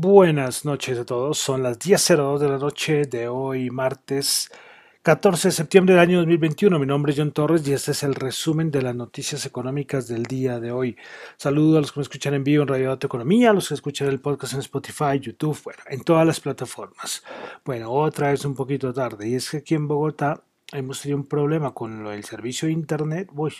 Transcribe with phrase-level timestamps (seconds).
[0.00, 4.48] Buenas noches a todos, son las 10.02 de la noche de hoy, martes
[5.02, 6.78] 14 de septiembre del año 2021.
[6.78, 10.22] Mi nombre es John Torres y este es el resumen de las noticias económicas del
[10.22, 10.96] día de hoy.
[11.36, 13.74] Saludo a los que me escuchan en vivo en Radio Dato Economía, a los que
[13.74, 17.24] escuchan el podcast en Spotify, YouTube, bueno, en todas las plataformas.
[17.64, 21.26] Bueno, otra vez un poquito tarde y es que aquí en Bogotá hemos tenido un
[21.26, 23.54] problema con del servicio de internet, uy,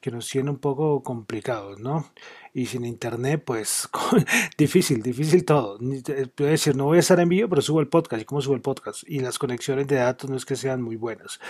[0.00, 2.12] que nos tiene un poco complicados, ¿no?
[2.52, 3.88] Y sin internet, pues
[4.58, 5.78] difícil, difícil todo.
[5.78, 8.22] A decir, no voy a estar en vivo, pero subo el podcast.
[8.22, 9.04] ¿Y cómo subo el podcast?
[9.06, 11.40] Y las conexiones de datos no es que sean muy buenas.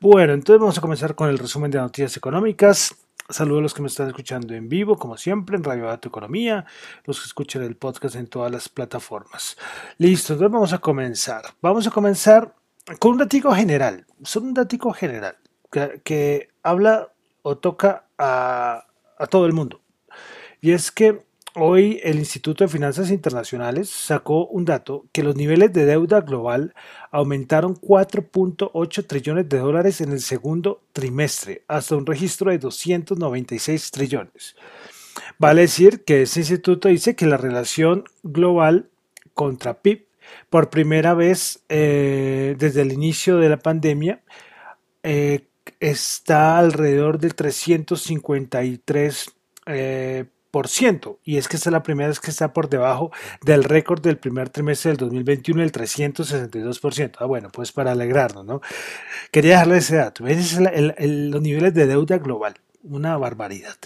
[0.00, 2.94] Bueno, entonces vamos a comenzar con el resumen de noticias económicas.
[3.30, 6.64] Saludos a los que me están escuchando en vivo, como siempre, en Radio Dato Economía,
[7.04, 9.58] los que escuchan el podcast en todas las plataformas.
[9.98, 11.42] Listo, entonces vamos a comenzar.
[11.60, 12.54] Vamos a comenzar
[12.98, 15.36] con un datico general, son un datico general
[15.70, 18.86] que, habla o toca a,
[19.30, 19.80] todo el mundo.
[20.60, 21.22] Y es que
[21.54, 26.74] hoy el Instituto de Finanzas Internacionales sacó un dato que los niveles de deuda global
[27.10, 34.56] aumentaron 4.8 trillones de dólares en el segundo trimestre, hasta un registro de 296 trillones.
[35.38, 38.88] Vale decir que este instituto dice que la relación global
[39.34, 40.07] contra PIB
[40.50, 44.22] por primera vez eh, desde el inicio de la pandemia
[45.02, 45.48] eh,
[45.80, 49.30] está alrededor del 353
[49.66, 53.12] eh, por ciento, y es que esta es la primera vez que está por debajo
[53.44, 57.16] del récord del primer trimestre del 2021, el 362%.
[57.18, 58.62] Ah, bueno, pues para alegrarnos, ¿no?
[59.30, 60.26] Quería dejarle ese dato.
[60.26, 62.54] Es los niveles de deuda global.
[62.82, 63.76] Una barbaridad.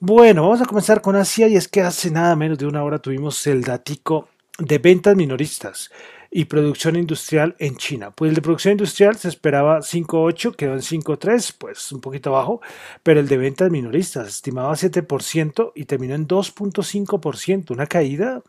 [0.00, 2.98] Bueno, vamos a comenzar con Asia y es que hace nada menos de una hora
[2.98, 5.90] tuvimos el datico de ventas minoristas
[6.30, 8.10] y producción industrial en China.
[8.10, 12.60] Pues el de producción industrial se esperaba 5.8, quedó en 5.3, pues un poquito abajo,
[13.02, 18.42] pero el de ventas minoristas estimaba 7% y terminó en 2.5%, una caída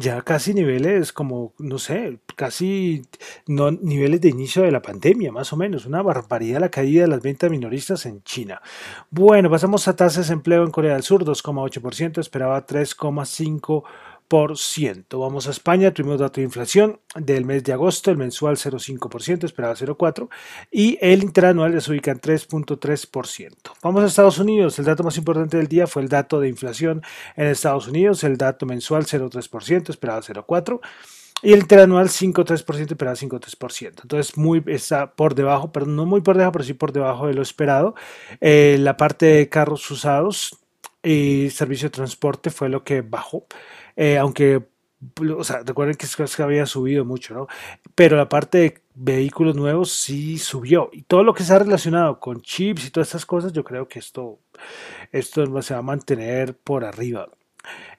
[0.00, 3.02] ya casi niveles como, no sé, casi
[3.48, 7.08] no, niveles de inicio de la pandemia, más o menos, una barbaridad la caída de
[7.08, 8.62] las ventas minoristas en China.
[9.10, 13.82] Bueno, pasamos a tasas de desempleo en Corea del Sur, 2,8%, esperaba 3,5%.
[14.30, 19.74] Vamos a España, tuvimos dato de inflación del mes de agosto, el mensual 0,5%, esperaba
[19.74, 20.28] 0,4%,
[20.70, 23.54] y el interanual se ubica en 3,3%.
[23.82, 27.02] Vamos a Estados Unidos, el dato más importante del día fue el dato de inflación
[27.36, 30.80] en Estados Unidos, el dato mensual 0,3%, esperaba 0,4%.
[31.40, 34.02] Y el interanual 5,3%, esperaba 5,3%.
[34.02, 37.34] Entonces muy, está por debajo, pero no muy por debajo, pero sí por debajo de
[37.34, 37.94] lo esperado.
[38.40, 40.58] Eh, la parte de carros usados
[41.08, 43.46] y servicio de transporte fue lo que bajó.
[43.96, 44.62] Eh, aunque,
[45.38, 47.46] o sea, recuerden que, que había subido mucho, ¿no?
[47.94, 50.90] Pero la parte de vehículos nuevos sí subió.
[50.92, 53.98] Y todo lo que ha relacionado con chips y todas estas cosas, yo creo que
[53.98, 54.40] esto,
[55.10, 57.30] esto se va a mantener por arriba.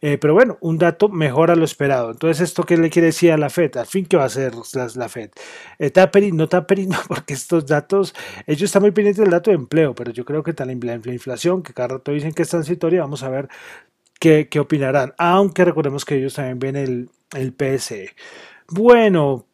[0.01, 2.11] Eh, pero bueno, un dato mejor a lo esperado.
[2.11, 3.77] Entonces, ¿esto qué le quiere decir a la FED?
[3.77, 4.53] Al fin, ¿qué va a hacer
[4.95, 5.31] la, FED?
[5.77, 8.15] Eh, tapering, no tapering, porque estos datos,
[8.47, 11.13] ellos están muy pendientes del dato de empleo, pero yo creo que tal la, la
[11.13, 13.49] inflación, que cada rato dicen que es transitoria, vamos a ver
[14.19, 18.13] qué, opinarán, aunque recordemos que ellos también ven el, el PSE.
[18.69, 19.45] Bueno,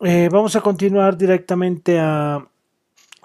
[0.00, 2.46] eh, vamos a continuar directamente a,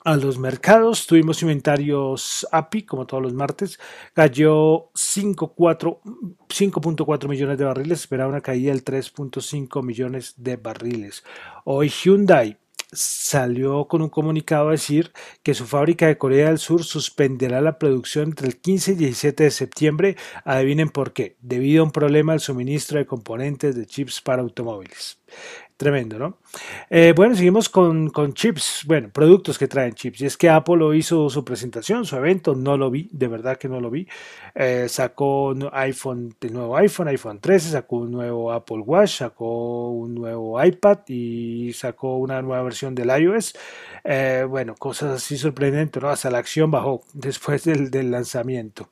[0.07, 1.05] a los mercados.
[1.05, 3.77] Tuvimos inventarios API, como todos los martes.
[4.13, 7.99] Cayó 5.4 millones de barriles.
[7.99, 11.25] Esperaba una caída del 3.5 millones de barriles.
[11.65, 12.57] Hoy Hyundai
[12.93, 15.11] salió con un comunicado a decir
[15.43, 19.43] que su fábrica de Corea del Sur suspenderá la producción entre el 15 y 17
[19.43, 20.15] de septiembre.
[20.45, 21.35] Adivinen por qué.
[21.41, 25.19] Debido a un problema del suministro de componentes de chips para automóviles.
[25.77, 26.39] Tremendo, ¿no?
[26.89, 30.21] Eh, bueno, seguimos con, chips, bueno, productos que traen chips.
[30.21, 33.69] Y es que Apple hizo su presentación, su evento, no lo vi, de verdad que
[33.69, 34.07] no lo vi.
[34.55, 40.15] Eh, sacó iPhone, el nuevo iPhone, iPhone 13, sacó un nuevo Apple Watch, sacó un
[40.15, 43.53] nuevo iPad y sacó una nueva versión del iOS.
[44.03, 46.09] Eh, bueno, cosas así sorprendentes, ¿no?
[46.09, 48.89] Hasta la acción bajó después del, del lanzamiento.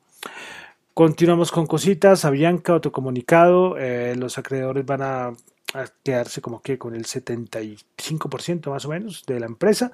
[0.94, 2.24] Continuamos con cositas.
[2.24, 3.74] Avianca, autocomunicado.
[4.14, 5.32] los acreedores van a
[5.74, 9.90] a quedarse como que con el 75% más o menos de la empresa.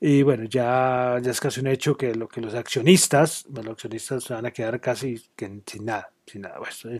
[0.00, 4.28] Y bueno, ya, ya es casi un hecho que lo que los accionistas, los accionistas
[4.28, 5.22] van a quedar casi
[5.66, 6.10] sin nada.
[6.26, 6.58] Sin nada.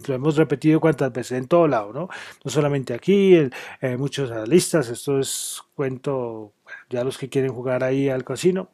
[0.08, 2.08] lo hemos repetido cuantas veces en todo lado, ¿no?
[2.44, 3.36] No solamente aquí,
[3.80, 6.52] eh, muchos analistas, esto es cuento,
[6.90, 8.70] ya los que quieren jugar ahí al casino.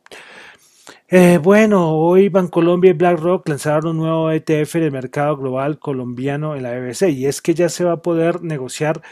[1.08, 6.54] Eh, bueno, hoy Bancolombia y BlackRock lanzaron un nuevo ETF en el mercado global colombiano
[6.56, 9.02] en la BBC y es que ya se va a poder negociar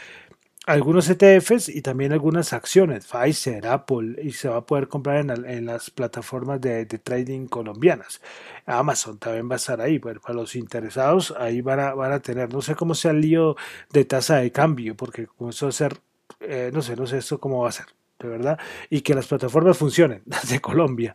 [0.65, 5.65] algunos ETFs y también algunas acciones, Pfizer, Apple, y se va a poder comprar en,
[5.65, 8.21] las plataformas de, trading colombianas.
[8.65, 12.51] Amazon también va a estar ahí, para los interesados, ahí van a, van a tener,
[12.51, 13.55] no sé cómo sea el lío
[13.91, 15.99] de tasa de cambio, porque comenzó a ser,
[16.39, 17.85] eh, no sé, no sé esto cómo va a ser,
[18.19, 18.59] de verdad,
[18.89, 21.13] y que las plataformas funcionen de Colombia.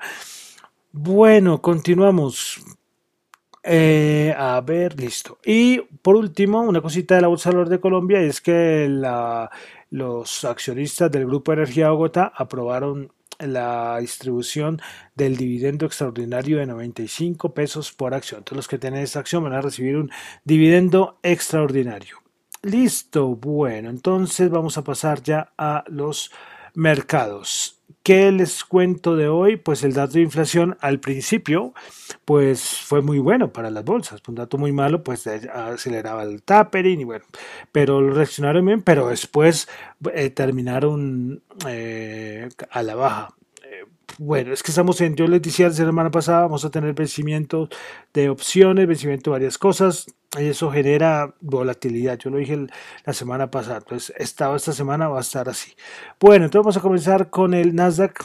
[0.93, 2.61] Bueno, continuamos.
[3.63, 5.39] Eh, a ver, listo.
[5.45, 8.89] Y por último, una cosita de la Bolsa de de Colombia es que
[9.91, 14.81] los accionistas del Grupo Energía Bogotá aprobaron la distribución
[15.15, 18.39] del dividendo extraordinario de 95 pesos por acción.
[18.41, 20.11] Entonces los que tienen esta acción van a recibir un
[20.45, 22.19] dividendo extraordinario.
[22.63, 26.31] Listo, bueno, entonces vamos a pasar ya a los
[26.75, 27.80] mercados.
[28.03, 29.57] ¿Qué les cuento de hoy?
[29.57, 31.75] Pues el dato de inflación al principio,
[32.25, 34.23] pues fue muy bueno para las bolsas.
[34.27, 37.25] Un dato muy malo, pues aceleraba el tapering y bueno,
[37.73, 39.69] pero lo reaccionaron bien, pero después
[40.15, 43.35] eh, terminaron eh, a la baja
[44.19, 47.71] bueno, es que estamos en, yo les decía la semana pasada, vamos a tener vencimiento
[48.13, 50.07] de opciones, vencimiento de varias cosas,
[50.39, 52.19] eso genera volatilidad.
[52.19, 52.67] Yo lo dije
[53.05, 55.75] la semana pasada, entonces esta, esta semana va a estar así.
[56.21, 58.25] Bueno, entonces vamos a comenzar con el Nasdaq,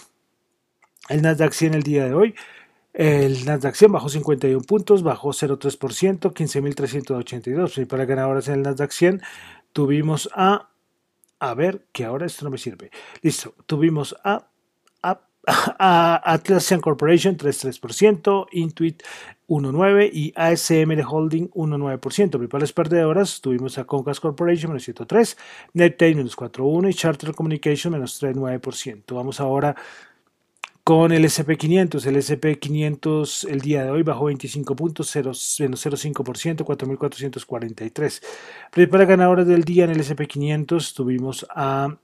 [1.10, 2.36] el Nasdaq 100 el día de hoy.
[2.94, 7.88] El Nasdaq 100 bajó 51 puntos, bajó 0,3%, 15.382.
[7.88, 9.22] Para ganadoras en el Nasdaq 100
[9.74, 10.70] tuvimos a,
[11.40, 12.92] a ver, que ahora esto no me sirve.
[13.22, 14.48] Listo, tuvimos a
[15.48, 19.04] a Atlassian Corporation 3,3%, Intuit
[19.48, 22.30] 1,9% y ASML Holding 1,9%.
[22.30, 25.38] Principales perdedoras tuvimos a Concast Corporation menos 103,
[25.74, 29.14] NetPay menos 4,1 y Charter Communication menos 3,9%.
[29.14, 29.76] Vamos ahora
[30.86, 32.06] con el SP500.
[32.06, 38.24] El SP500 el día de hoy bajó 25 puntos, menos 0,5%, 4.443.
[38.72, 41.98] Principales ganadoras del día en el SP500 tuvimos a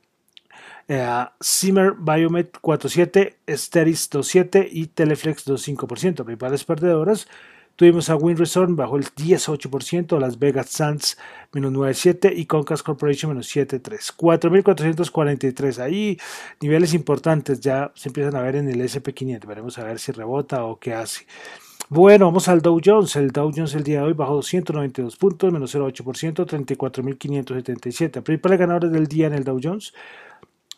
[0.87, 6.23] eh, Zimmer Biomet 4.7, Steris 2.7 y Teleflex 2.5%.
[6.23, 7.27] Principales perdedoras
[7.75, 11.17] tuvimos a Wind Resort bajo el 18%, Las Vegas Sands
[11.51, 14.15] menos 9.7 y Concast Corporation menos 7.3.
[14.15, 15.79] 4.443.
[15.79, 16.17] Ahí
[16.59, 19.45] niveles importantes ya se empiezan a ver en el SP500.
[19.45, 21.25] Veremos a ver si rebota o qué hace.
[21.93, 23.17] Bueno, vamos al Dow Jones.
[23.17, 28.21] El Dow Jones el día de hoy bajó 292 puntos, menos 0,8%, 34.577.
[28.21, 29.93] Principales ganadores del día en el Dow Jones.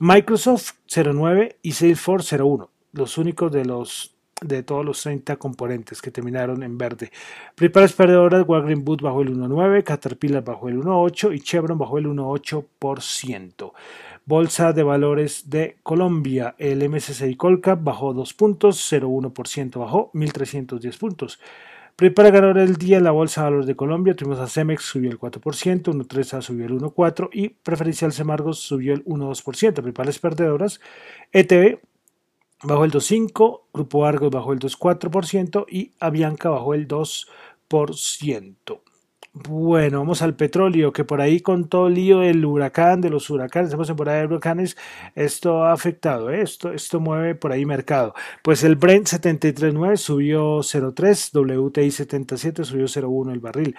[0.05, 6.77] Microsoft 09 y Salesforce 01, los únicos de todos los 30 componentes que terminaron en
[6.77, 7.09] verde.
[7.55, 12.07] Principales perdedoras, Walgreens Boot bajó el 1.9, Caterpillar bajó el 1.8 y Chevron bajó el
[12.07, 13.71] 1.8%.
[14.25, 21.39] Bolsa de Valores de Colombia, el MSCI Colcap bajó 2 puntos, 0.1% bajó, 1.310 puntos.
[21.95, 24.15] Prepara ganador del día la Bolsa de Valores de Colombia.
[24.15, 25.39] Tuvimos a Cemex, subió el 4%,
[25.83, 29.73] 1.3A subió el 1.4% y Preferencial Semargos subió el 1.2%.
[29.73, 30.81] Principales perdedoras,
[31.31, 31.79] ETV
[32.63, 38.79] bajó el 2.5%, Grupo Argos bajó el 2.4% y Avianca bajó el 2%.
[39.35, 43.31] Bueno, vamos al petróleo, que por ahí con todo el lío del huracán, de los
[43.31, 44.77] huracanes, estamos en temporada de huracanes,
[45.15, 46.43] esto ha afectado, ¿eh?
[46.43, 48.13] esto, esto mueve por ahí mercado.
[48.43, 53.75] Pues el Brent 73.9 subió 0.3, WTI 77 subió 0.1 el barril.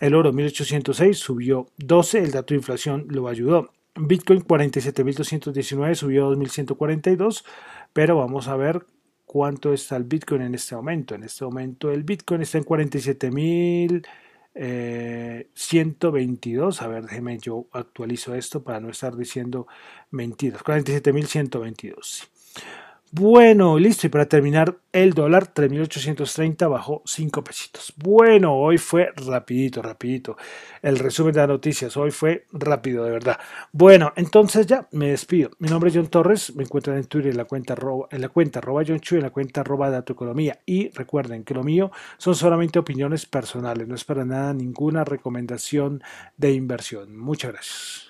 [0.00, 3.70] El oro 1806 subió 12, el dato de inflación lo ayudó.
[3.94, 7.44] Bitcoin 47.219 subió 2.142,
[7.92, 8.84] pero vamos a ver
[9.26, 11.14] cuánto está el Bitcoin en este momento.
[11.14, 14.04] En este momento el Bitcoin está en 47.000
[14.58, 19.68] 122, eh, a ver, déjeme yo actualizo esto para no estar diciendo
[20.10, 22.28] mentiras, 47.122.
[23.10, 24.06] Bueno, listo.
[24.06, 27.94] Y para terminar, el dólar 3.830 bajó 5 pesitos.
[27.96, 30.36] Bueno, hoy fue rapidito, rapidito.
[30.82, 33.38] El resumen de las noticias hoy fue rápido, de verdad.
[33.72, 35.50] Bueno, entonces ya me despido.
[35.58, 36.54] Mi nombre es John Torres.
[36.54, 37.74] Me encuentran en Twitter en la cuenta
[38.10, 40.60] en la cuenta arroba John Chu, en la cuenta arroba Dato Economía.
[40.66, 43.88] Y recuerden que lo mío son solamente opiniones personales.
[43.88, 46.02] No es para nada ninguna recomendación
[46.36, 47.16] de inversión.
[47.16, 48.07] Muchas gracias.